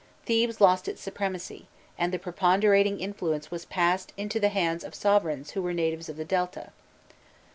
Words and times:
Thebes 0.25 0.59
lost 0.59 0.87
its 0.87 0.99
supremacy, 0.99 1.67
and 1.95 2.11
the 2.11 2.17
preponderating 2.17 2.99
influence 2.99 3.47
passed 3.69 4.13
into 4.17 4.39
the 4.39 4.49
hands 4.49 4.83
of 4.83 4.95
sovereigns 4.95 5.51
who 5.51 5.61
were 5.61 5.73
natives 5.73 6.09
of 6.09 6.17
the 6.17 6.25
Delta. 6.25 6.71